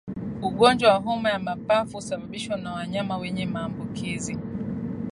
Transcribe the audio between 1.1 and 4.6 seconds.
ya mapafu husababishwa na wanyama wenye maambukizi